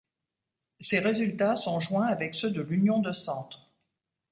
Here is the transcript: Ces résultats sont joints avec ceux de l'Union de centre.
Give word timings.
Ces 0.79 0.97
résultats 0.97 1.55
sont 1.55 1.79
joints 1.79 2.07
avec 2.07 2.33
ceux 2.33 2.49
de 2.49 2.63
l'Union 2.63 3.01
de 3.01 3.11
centre. 3.13 3.69